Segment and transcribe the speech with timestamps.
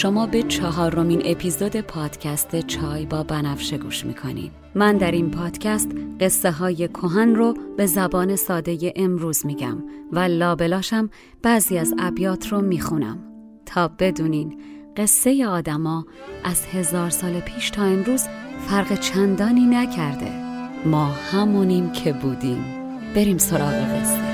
[0.00, 4.52] شما به چهارمین اپیزود پادکست چای با بنفشه گوش می‌کنید.
[4.74, 5.90] من در این پادکست
[6.20, 9.76] قصه های کهن رو به زبان ساده امروز میگم
[10.12, 11.10] و لابلاشم
[11.42, 13.18] بعضی از ابیات رو می‌خونم.
[13.66, 14.60] تا بدونین
[14.96, 16.06] قصه آدما
[16.44, 18.24] از هزار سال پیش تا امروز
[18.68, 20.32] فرق چندانی نکرده.
[20.86, 22.64] ما همونیم که بودیم.
[23.14, 24.29] بریم سراغ قصه.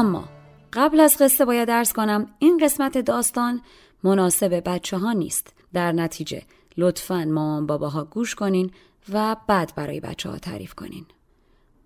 [0.00, 0.28] اما
[0.72, 3.60] قبل از قصه باید درس کنم این قسمت داستان
[4.02, 5.54] مناسب بچه ها نیست.
[5.72, 6.42] در نتیجه
[6.76, 8.70] لطفا مامان باباها گوش کنین
[9.12, 11.06] و بعد برای بچه ها تعریف کنین.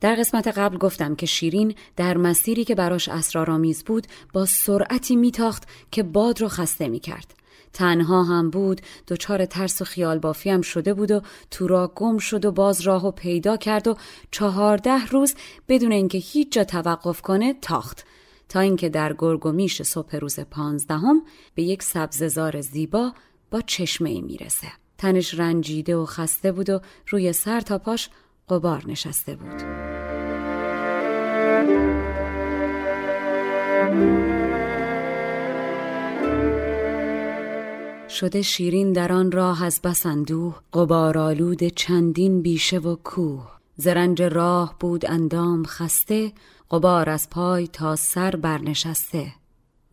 [0.01, 5.69] در قسمت قبل گفتم که شیرین در مسیری که براش اسرارآمیز بود با سرعتی میتاخت
[5.91, 7.35] که باد رو خسته می‌کرد.
[7.75, 11.21] تنها هم بود دچار ترس و خیال بافی هم شده بود و
[11.51, 13.97] تو را گم شد و باز راه و پیدا کرد و
[14.31, 15.35] چهارده روز
[15.69, 18.05] بدون اینکه هیچ جا توقف کنه تاخت.
[18.49, 21.23] تا اینکه در گرگومیش صبح روز پانزدهم
[21.55, 23.13] به یک سبززار زیبا
[23.51, 24.69] با چشمه ای می‌رسه.
[24.99, 28.11] تنش رنجیده و خسته بود و روی سر تا پاش
[28.49, 29.65] قبار نشسته بود.
[38.15, 43.51] شده شیرین در آن راه از بسندوه قبارالود چندین بیشه و کوه.
[43.77, 46.33] زرنج راه بود اندام خسته
[46.71, 49.33] قبار از پای تا سر برنشسته.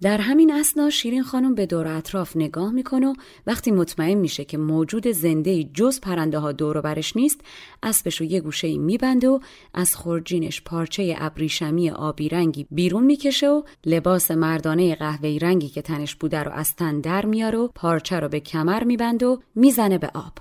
[0.01, 3.13] در همین اسنا شیرین خانم به دور اطراف نگاه می‌کنه و
[3.47, 7.41] وقتی مطمئن میشه که موجود زنده جز پرنده ها دور برش نیست
[7.83, 9.39] اسبش رو یه گوشه میبنده و
[9.73, 16.15] از خورجینش پارچه ابریشمی آبی رنگی بیرون می‌کشه و لباس مردانه قهوه‌ای رنگی که تنش
[16.15, 20.11] بوده رو از تن در میاره و پارچه رو به کمر میبنده و می‌زنه به
[20.13, 20.33] آب.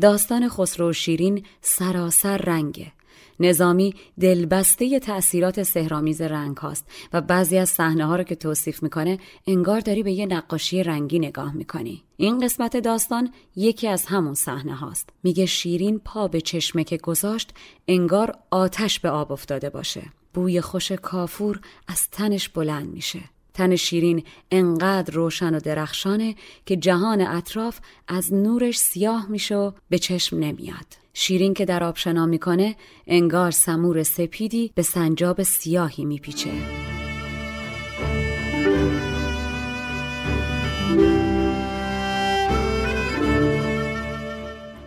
[0.00, 2.92] داستان خسرو و شیرین سراسر رنگه.
[3.40, 9.18] نظامی دلبسته تأثیرات سهرامیز رنگ هاست و بعضی از صحنه ها رو که توصیف می‌کنه
[9.46, 12.02] انگار داری به یه نقاشی رنگی نگاه می‌کنی.
[12.16, 15.10] این قسمت داستان یکی از همون صحنه هاست.
[15.22, 17.50] میگه شیرین پا به چشمه که گذاشت
[17.88, 20.02] انگار آتش به آب افتاده باشه.
[20.34, 23.20] بوی خوش کافور از تنش بلند میشه.
[23.54, 26.34] تن شیرین انقدر روشن و درخشانه
[26.66, 30.86] که جهان اطراف از نورش سیاه میشه و به چشم نمیاد.
[31.20, 32.76] شیرین که در آب شنا می‌کنه
[33.06, 36.50] انگار سمور سپیدی به سنجاب سیاهی میپیچه.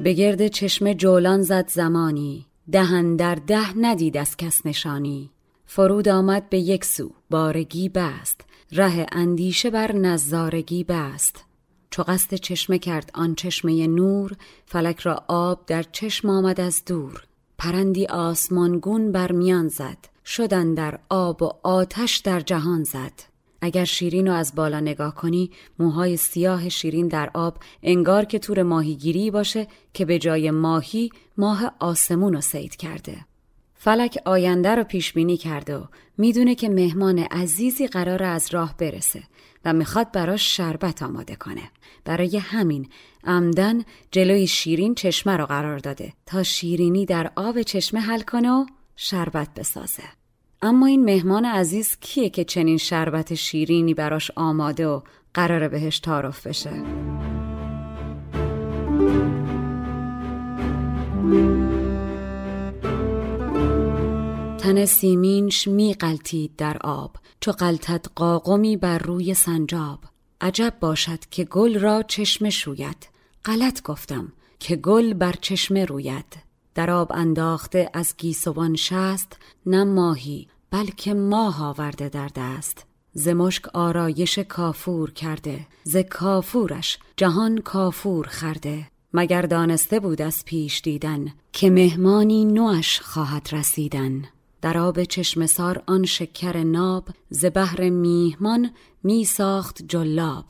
[0.04, 5.30] به گرد چشم جولان زد زمانی دهن در ده ندید از کس نشانی.
[5.66, 8.42] فرود آمد به یک سو بارگی بست
[8.72, 11.50] ره اندیشه بر نزارگی بست.
[11.92, 14.32] چو قصد چشمه کرد آن چشمه نور
[14.66, 17.24] فلک را آب در چشم آمد از دور.
[17.58, 23.12] پرندی آسمانگون بر میان زد شدن در آب و آتش در جهان زد.
[23.62, 28.64] اگر شیرین رو از بالا نگاه کنی موهای سیاه شیرین در آب انگار که تور
[28.64, 33.26] ماهیگیری باشه که به جای ماهی ماه آسمون رو سید کرده.
[33.76, 35.84] فلک آینده رو پیش بینی کرده و
[36.21, 39.23] می‌دونه که مهمان عزیزی قرار از راه برسه
[39.65, 41.62] و می‌خواد براش شربت آماده کنه.
[42.06, 42.89] برای همین
[43.23, 48.65] عمدن جلوی شیرین چشمه رو قرار داده تا شیرینی در آب چشمه حل کنه و
[48.95, 50.03] شربت بسازه.
[50.62, 55.01] اما این مهمان عزیز کیه که چنین شربت شیرینی براش آماده و
[55.33, 56.83] قرار بهش تعارف بشه؟
[64.62, 67.16] تن سیمینش می قلتید در آب.
[67.40, 70.00] چو قلتت قاقمی بر روی سنجاب.
[70.42, 73.08] عجب باشد که گل را چشم شوید.
[73.46, 76.36] غلط گفتم که گل بر چشمه روید.
[76.75, 82.86] در آب انداخته از گیسوان شست نه ماهی بلکه ماه آورده در دست.
[83.14, 88.88] ز مشک آرایش کافور کرده ز کافورش جهان کافور خرده.
[89.14, 94.24] مگر دانسته بود از پیش دیدن که مهمانی نوش خواهد رسیدن؟
[94.62, 98.72] در آب چشمسار آن شکر ناب ز بهر میهمان
[99.04, 100.46] می ساخت جلاب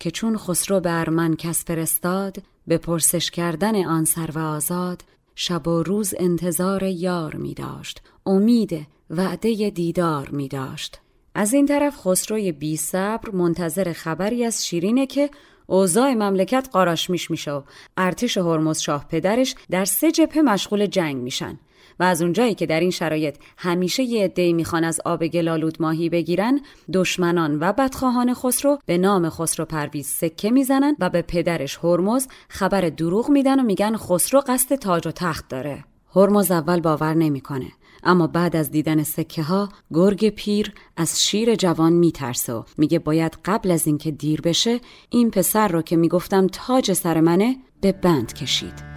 [0.00, 2.36] که چون خسرو بر من کس فرستاد
[2.66, 5.02] به پرسش کردن آن سرو آزاد
[5.34, 11.00] شب و روز انتظار یار می داشت امید وعده دیدار می داشت.
[11.34, 15.30] از این طرف خسروی بی صبر منتظر خبری از شیرینه که
[15.66, 17.62] اوضاع مملکت قاراش میش میشه و
[17.96, 21.58] ارتش هرمز شاه پدرش در سه جبهه مشغول جنگ میشن.
[22.00, 26.08] و از اونجایی که در این شرایط همیشه یه عده‌ای می‌خوان از آب گلالود ماهی
[26.08, 26.60] بگیرن
[26.92, 32.80] دشمنان و بدخواهان خسرو به نام خسرو پرویز سکه می‌زنن و به پدرش هرمز خبر
[32.80, 35.84] دروغ میدن و میگن خسرو قصد تاج و تخت داره.
[36.16, 37.68] هرمز اول باور نمی‌کنه
[38.04, 43.38] اما بعد از دیدن سکه ها گرگ پیر از شیر جوان میترسه و میگه باید
[43.44, 48.32] قبل از اینکه دیر بشه این پسر رو که می‌گفتم تاج سر منه به بند
[48.32, 48.95] کشید.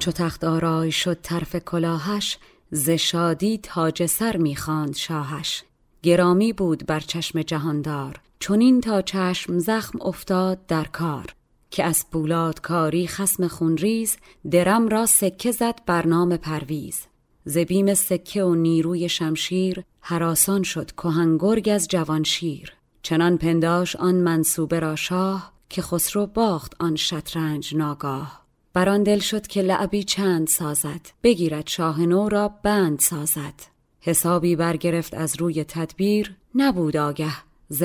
[0.00, 2.38] چو تخت آرای شد طرف کلاهش
[2.70, 5.62] ز شادی تاج سر می‌خواند شاهش.
[6.02, 11.34] گرامی بود بر چشم جهاندار چونین تا چشم زخم افتاد در کار
[11.70, 14.16] که از پولاد کاری خسم خونریز
[14.50, 17.00] درم را سکه زد بر نام پرویز.
[17.44, 22.72] زبیم سکه و نیروی شمشیر حراسان شد کهنگرگ از جوانشیر
[23.02, 28.40] چنان پنداش آن منصوبه را شاه که خسرو باخت آن شطرنج ناگاه.
[28.72, 31.00] بران دل شد که لعبی چند سازد.
[31.22, 33.54] بگیرد شاه نو را بند سازد.
[34.00, 37.32] حسابی برگرفت از روی تدبیر نبود آگه
[37.68, 37.82] ز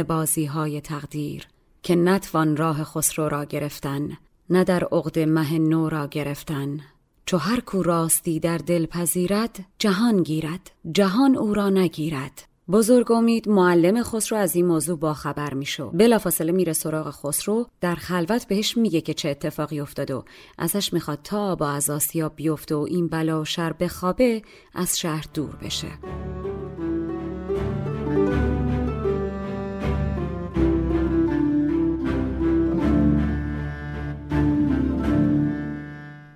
[0.49, 1.47] های تقدیر
[1.83, 4.17] که نتوان راه خسرو را گرفتن
[4.49, 6.79] نه در عقد مه نو را گرفتن.
[7.25, 12.47] چو هر کو راستی در دل پذیرد جهان گیرد جهان او را نگیرد.
[12.71, 17.95] بزرگ امید معلم خسرو از این موضوع با خبر میشو بلافاصله میره سراغ خسرو در
[17.95, 20.21] خلوت بهش میگه که چه اتفاقی افتاده و
[20.57, 24.41] ازش می‌خواد تا با از آسیاب بیفته و این بلا و شر بخوابه
[24.73, 25.87] از شهر دور بشه.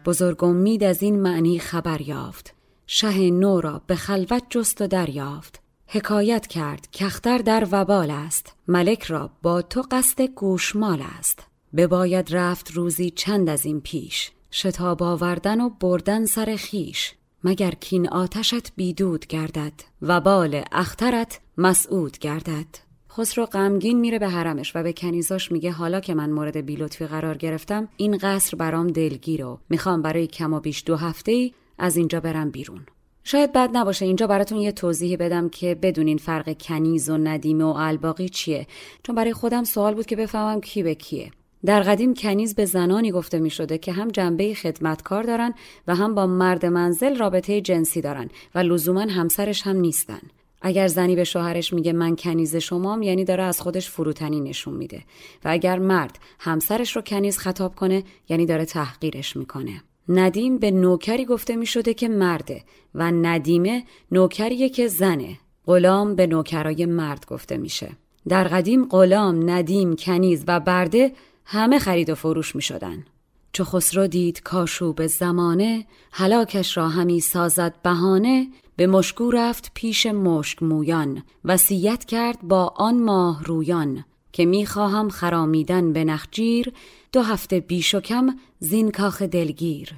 [0.06, 2.56] بزرگ امید از این معنی خبر یافت.
[2.88, 5.59] شه نو را به خلوت جست و دریافت.
[5.92, 8.56] حکایت کرد کختر در وبال است.
[8.68, 11.48] ملک را با تو قصد گوشمال است.
[11.76, 14.32] بباید رفت روزی چند از این پیش.
[14.52, 17.14] شتاب آوردن و بردن سر خیش.
[17.44, 22.68] مگر کین آتشت بیدود گردد؟ و بال اخترت مسعود گردد.
[23.12, 27.38] خسرو غمگین میره به حرمش و به کنیزاش میگه حالا که من مورد بیلطفی قرار
[27.38, 31.98] گرفتم این قصر برام دلگیر و می‌خوام برای کم و بیش دو هفته ای از
[31.98, 32.86] اینجا برم بیرون.
[33.32, 34.06] شاید بد نباشه.
[34.06, 38.68] اینجا براتون یه توضیحی بدم که بدونین فرق کنیز و ندیمه و الباقی چیه.
[39.04, 41.32] چون برای خودم سوال بود که بفهمم کی به کیه.
[41.66, 45.54] در قدیم کنیز به زنانی گفته می شده که هم جنبه خدمتکار دارن
[45.88, 50.22] و هم با مرد منزل رابطه جنسی دارن و لزوما همسرش هم نیستن.
[50.62, 55.04] اگر زنی به شوهرش میگه من کنیز شمام یعنی داره از خودش فروتنی نشون میده.
[55.46, 59.82] و اگر مرد همسرش رو کنیز خطاب کنه یعنی داره تحقیرش می‌کنه.
[60.10, 62.64] ندیم به نوکری گفته می شده که مرده
[62.96, 65.38] و ندیمه نوکریه که زنه.
[65.66, 67.90] غلام به نوکرای مرد گفته میشه.
[68.28, 71.12] در قدیم غلام، ندیم، کنیز و برده
[71.46, 73.06] همه خرید و فروش می شدن.
[73.54, 80.64] چو خسرو دید کاشوب زمانه هلاکش را همی سازد بهانه به مشکو رفت پیش مشک
[80.64, 81.24] مویان.
[81.46, 84.06] وصیت کرد با آن ماه رویان.
[84.32, 86.74] که می‌خواهم خرامیدن به نخجیر
[87.12, 89.96] دو هفته بیش و کم زین کاخ دلگیر.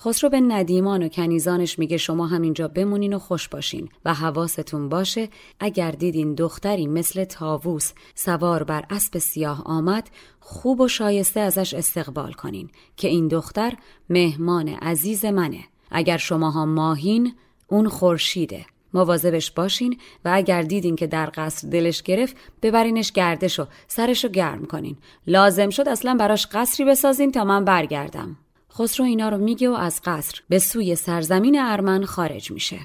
[0.00, 5.28] خسرو به ندیمان و کنیزانش میگه شما همینجا بمونین و خوش باشین و حواستون باشه
[5.60, 12.32] اگر دیدین دختری مثل تاووس سوار بر اسب سیاه آمد خوب و شایسته ازش استقبال
[12.32, 13.72] کنین که این دختر
[14.10, 15.64] مهمان عزیز منه.
[15.90, 17.34] اگر شماها ماهین
[17.68, 18.66] اون خورشیده.
[18.94, 24.64] مواظبش باشین و اگر دیدین که در قصر دلش گرفت ببرینش گردش و سرشو گرم
[24.64, 24.96] کنین.
[25.26, 28.36] لازم شد اصلا براش قصری بسازین تا من برگردم.
[28.72, 32.78] خسرو اینا رو میگه و از قصر به سوی سرزمین ارمن خارج میشه.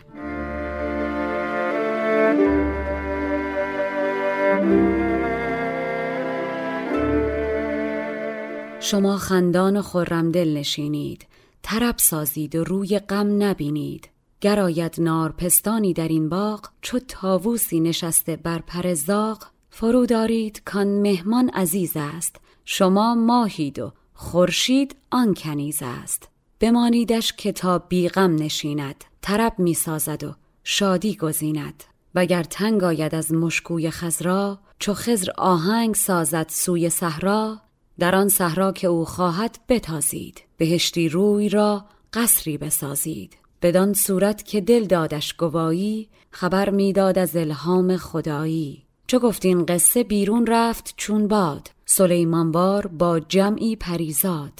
[8.79, 11.27] شما خندان و خرمدل نشینید.
[11.61, 14.12] طرب سازید و روی غم نبینید.
[14.43, 19.43] گراید نارپستانی در این باغ چو تاووسی نشسته بر پر زاغ.
[19.69, 22.35] فرو دارید کان مهمان عزیز است
[22.65, 26.29] شما ماهید و خورشید آن کنیز است.
[26.59, 30.33] بمانیدش کتاب بیغم نشیند طرب می‌سازد و
[30.63, 31.83] شادی گزیند.
[32.15, 37.57] وگر تنگ آید از مشکوی خزرا چو خزر آهنگ سازد سوی صحرا
[37.99, 43.42] در آن صحرا که او خواهد بتازید بهشتی روی را قصری بسازید.
[43.63, 48.83] بدان صورت که دل دادش گوایی خبر می‌داد از الهام خدایی.
[49.07, 51.71] چو گفتین قصه بیرون رفت چون باد.
[51.85, 54.51] سلیمانوار با جمعی پریزاد.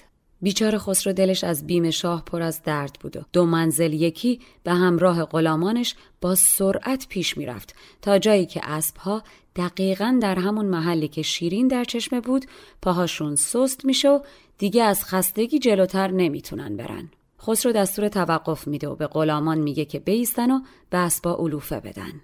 [0.42, 4.74] بیچاره خسرو دلش از بیم شاه پر از درد بود و دو منزل یکی به
[4.74, 7.76] همراه غلامانش با سرعت پیش می‌رفت.
[8.02, 9.24] تا جایی که اسبها
[9.56, 12.46] دقیقا در همون محلی که شیرین در چشمه بود
[12.82, 14.20] پاهاشون سست میشه و
[14.58, 17.10] دیگه از خستگی جلوتر نمی‌تونن برن.
[17.46, 20.60] خسرو دستور توقف میده و به غلامان میگه که بیستن و
[20.90, 22.22] به اسبا علوفه بدن.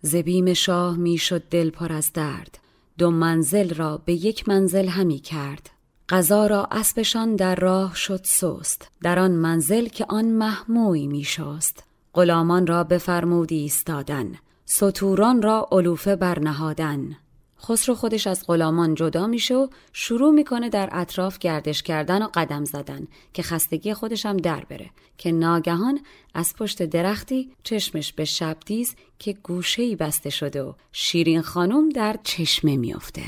[0.00, 2.58] زبیم شاه می‌شد دل پر از درد.
[2.98, 5.70] دو منزل را به یک منزل همی کرد.
[6.08, 8.90] غذا را اسبشان در راه شد سست.
[9.02, 11.84] در آن منزل که آن محموی میشست.
[12.14, 14.34] غلامان را بفرمود ایستادن.
[14.64, 17.16] سطوران را علوفه برنهادن.
[17.64, 22.64] خسرو خودش از غلامان جدا میشه و شروع می‌کنه در اطراف گردش کردن و قدم
[22.64, 26.00] زدن که خستگی خودش هم در بره که ناگهان
[26.34, 32.76] از پشت درختی چشمش به شبدیز که گوشهی بسته شده و شیرین خانم در چشمه
[32.76, 33.22] میافته.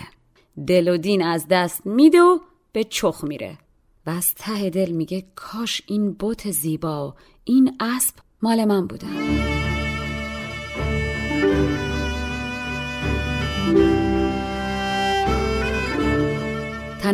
[0.66, 2.38] دل و دین از دست میده و
[2.72, 3.58] به چخ میره
[4.06, 7.14] و از ته دل میگه کاش این بت زیبا و
[7.44, 9.53] این اسب مال من بودن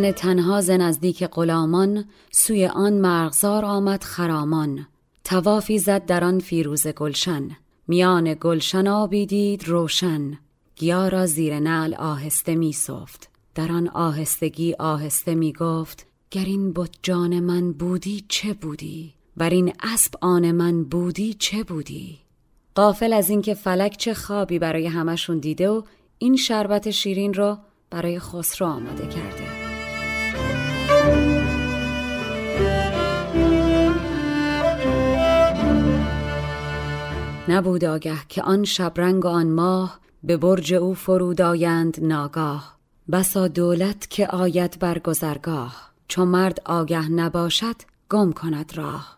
[0.01, 4.87] تن تنها ز نزدیک غلامان سوی آن مرغزار آمد خرامان.
[5.23, 7.49] توافی زد در آن فیروز گلشن.
[7.87, 10.37] میان گلشن آبی دید روشن.
[10.75, 16.73] گیا را زیر نعل آهسته می صفت در آن آهستگی آهسته می گفت گر این
[16.73, 22.19] بت جان من بودی چه بودی؟ بر این اسب آن من بودی چه بودی؟
[22.75, 25.81] قافل از اینکه فلک چه خوابی برای همشون دیده و
[26.17, 27.57] این شربت شیرین رو
[27.89, 29.60] برای خسرو آماده کرده.
[37.51, 42.77] نبود آگه که آن شبرنگ و آن ماه به برج او فرود آیند ناگاه.
[43.11, 45.91] بسا دولت که آید بر گذرگاه.
[46.07, 47.75] چو مرد آگه نباشد
[48.09, 49.17] گم کند راه.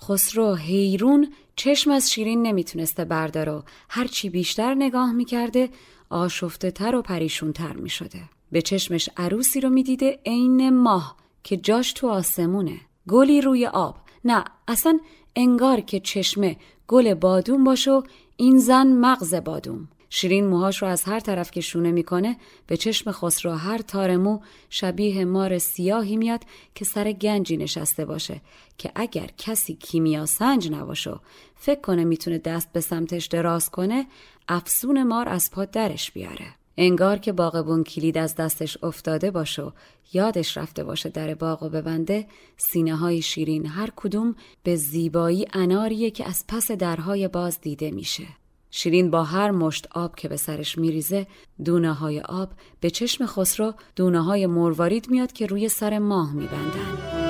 [0.00, 5.68] خسرو حیرون چشم از شیرین نمی‌تونسته بردار و هرچی بیشتر نگاه می‌کرده
[6.10, 8.20] آشفته تر و پریشون تر می‌شده.
[8.52, 12.80] به چشمش عروسی رو می‌دیده عین ماه که جاش تو آسمونه.
[13.08, 13.96] گلی روی آب.
[14.24, 14.98] نه اصلا
[15.36, 16.56] انگار که چشمه
[16.88, 18.02] گل بادوم باشه و
[18.36, 19.88] این زن مغز بادوم.
[20.10, 24.40] شیرین موهاش رو از هر طرف که شونه می‌کنه به چشم خسرو هر تار مو
[24.70, 26.40] شبیه مار سیاهی میاد
[26.74, 28.40] که سر گنجی نشسته باشه
[28.78, 31.14] که اگر کسی کیمیا سنج نباشه
[31.56, 34.06] فکر کنه می‌تونه دست به سمتش دراز کنه
[34.48, 36.54] افسون مار از پا درش بیاره.
[36.78, 39.70] انگار که باغبون کلید از دستش افتاده باشه و
[40.12, 46.10] یادش رفته باشه در باغ و ببنده سینه های شیرین هر کدوم به زیبایی اناریه
[46.10, 48.26] که از پس درهای باز دیده میشه.
[48.70, 51.26] شیرین با هر مشت آب که به سرش میریزه
[51.64, 52.48] دونه های آب
[52.80, 57.25] به چشم خسرو دونه های مروارید میاد که روی سر ماه میبندن.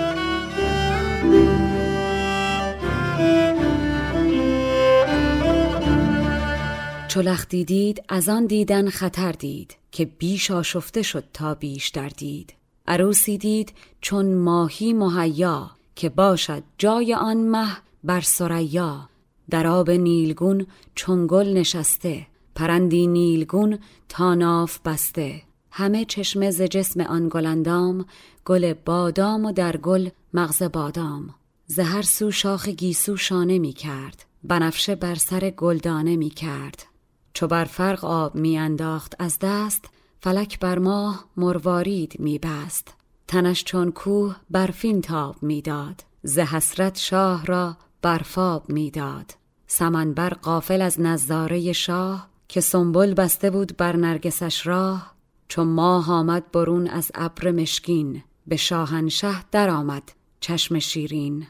[7.16, 12.54] چلختی دید از آن دیدن خطر دید که بیش آشفته شد تا بیشتر دید.
[12.86, 17.68] عروسی دید چون ماهی مهیا که باشد جای آن مه
[18.04, 19.08] بر سریا
[19.50, 25.42] در آب نیلگون چون گل نشسته پرندی نیلگون تا ناف بسته.
[25.70, 28.06] همه چشمه ز جسم آن گلندام
[28.44, 31.34] گل بادام و در گل مغز بادام.
[31.66, 36.86] ز هر سو شاخ گیسو شانه می کرد بنفشه بر سر گلدانه می کرد
[37.36, 39.84] چو بر فرق آب می انداخت از دست
[40.20, 42.94] فلک بر ماه مروارید می بست
[43.28, 49.34] تنش چون کوه برفین تاب می‌داد ز حسرت شاه را برفاب می‌داد.
[49.66, 55.14] سمنبر قافل از نظاره شاه که سنبل بسته بود بر نرگسش راه.
[55.48, 61.46] چون ماه آمد برون از ابر مشکین به شاهنشه درآمد چشم شیرین.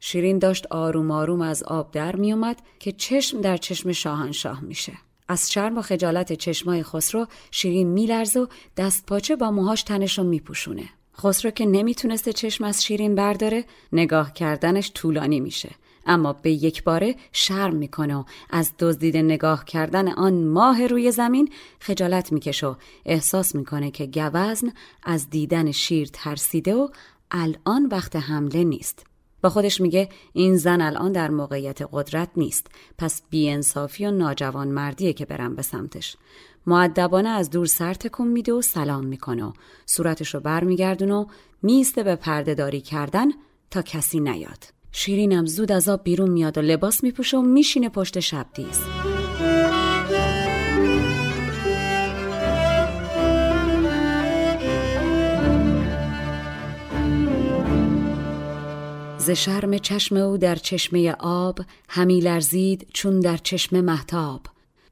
[0.00, 4.92] شیرین داشت آروم آروم از آب در میومد که چشم در چشم شاهنشاه میشه.
[5.32, 8.46] از شرم و خجالت چشمای خسرو شیرین میلرزه و
[8.76, 10.88] دست پاچه با موهاش تنش رو میپوشونه.
[11.18, 15.70] خسرو که نمی‌تونسته چشم از شیرین برداره نگاه کردنش طولانی میشه.
[16.06, 21.52] اما به یک باره شرم می‌کنه و از دزدیده نگاه کردن آن ماه روی زمین
[21.80, 22.74] خجالت می‌کشه و
[23.06, 24.72] احساس می‌کنه که گوزن
[25.02, 26.88] از دیدن شیر ترسیده و
[27.30, 29.06] الان وقت حمله نیست.
[29.42, 32.66] با خودش میگه این زن الان در موقعیت قدرت نیست.
[32.98, 36.16] پس بیانصافی و ناجوان مردیه که برم به سمتش.
[36.66, 39.52] معدبانه از دور سر تکون میده و سلام می‌کنه و
[39.86, 41.26] صورتش رو برمیگردون و
[41.62, 43.28] میسته به پرده داری کردن
[43.70, 44.64] تا کسی نیاد.
[44.92, 48.80] شیرینم زود از آب بیرون میاد و لباس میپوشه و میشینه پشت شبدیز
[59.22, 64.40] ز شرم چشم او در چشمه آب همی لرزید چون در چشم محتاب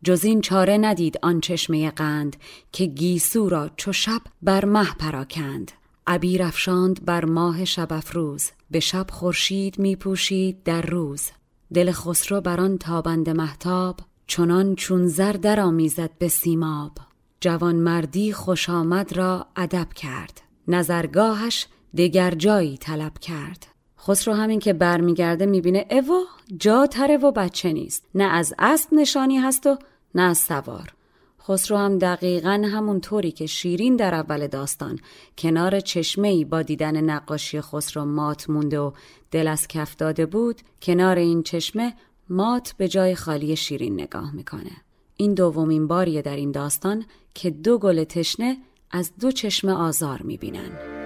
[0.04, 2.36] جز این چاره ندید آن چشمه قند
[2.72, 5.72] که گیسو را چو شب بر مه پراکند.
[6.06, 11.30] عبیر افشاند بر ماه شب افروز به شب خورشید می پوشید در روز.
[11.74, 16.92] دل خسرو بر آن تابند محتاب چنان چون زر درآمیزد به سیماب.
[17.40, 23.69] جوان مردی خوش آمد را ادب کرد نظرگاهش دگر جایی طلب کرد.
[24.06, 26.20] خسرو همین که برمیگرده می‌بینه اوا
[26.56, 28.04] جا تره و بچه نیست.
[28.14, 29.78] نه از اسب نشانی هست و
[30.14, 30.94] نه از سوار.
[31.42, 34.98] خسرو هم دقیقا همون طوری که شیرین در اول داستان
[35.38, 38.92] کنار چشمه ای با دیدن نقاشی خسرو مات مونده و
[39.30, 41.94] دل از کف داده بود کنار این چشمه
[42.28, 44.72] مات به جای خالی شیرین نگاه می‌کنه.
[45.16, 48.56] این دومین باریه در این داستان که دو گل تشنه
[48.90, 50.99] از دو چشمه آزار می‌بینن.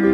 [0.00, 0.06] به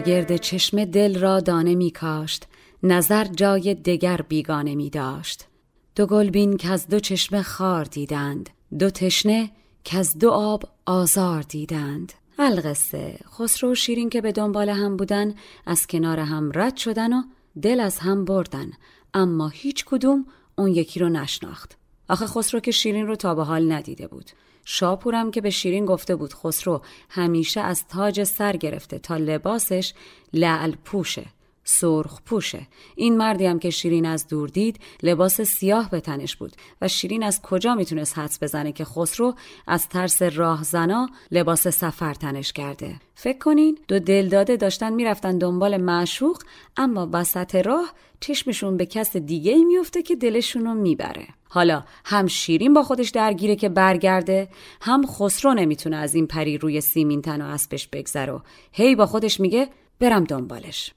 [0.00, 2.46] گرد چشم دل را دانه می کاشت.
[2.82, 5.46] نظر جای دگر بیگانه می داشت.
[5.96, 8.50] دو گلبین که از دو چشم خار دیدند.
[8.78, 9.50] دو تشنه
[9.84, 12.12] که از دو آب آزار دیدند.
[12.38, 13.18] القصه.
[13.38, 15.34] خسرو و شیرین که به دنبال هم بودن
[15.66, 17.22] از کنار هم رد شدن و
[17.62, 18.72] دل از هم بردن.
[19.14, 20.26] اما هیچ کدوم
[20.58, 21.78] اون یکی رو نشناخت.
[22.08, 24.30] آخه خسرو که شیرین رو تا به حال ندیده بود.
[24.64, 29.94] شاپورم که به شیرین گفته بود خسرو همیشه از تاج سر گرفته تا لباسش
[30.32, 31.26] لعل پوشه.
[31.70, 32.66] سرخ پوشه.
[32.96, 36.52] این مردی هم که شیرین از دور دید لباس سیاه به تنش بود
[36.82, 39.34] و شیرین از کجا می‌تونست حدس بزنه که خسرو
[39.66, 45.76] از ترس راه زنا لباس سفر تنش کرده؟ فکر کنین دو دلداده داشتن می‌رفتن دنبال
[45.76, 46.42] معشوق
[46.76, 51.26] اما وسط راه چشمشون به کس دیگه ای میفته که دلشونو می‌بره.
[51.48, 54.48] حالا هم شیرین با خودش درگیره که برگرده
[54.80, 58.40] هم خسرو نمی‌تونه از این پری روی سیمین تن و اسبش بگذره
[58.72, 59.68] هی با خودش میگه
[60.00, 60.92] برم دنبالش.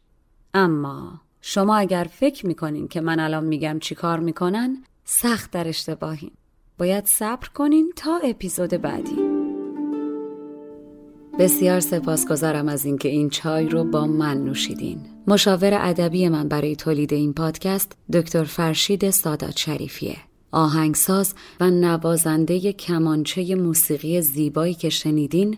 [0.54, 6.32] اما شما اگر فکر می‌کنین که من الان میگم چی کار می‌کنن سخت در اشتباهین.
[6.78, 9.18] باید صبر کنین تا اپیزود بعدی.
[11.40, 15.00] بسیار سپاسگزارم از اینکه این چای رو با من نوشیدین.
[15.28, 20.18] مشاور ادبی من برای تولید این پادکست دکتر فرشید سادات شریفیه.
[20.52, 25.58] آهنگساز و نوازنده کمانچه موسیقی زیبایی که شنیدین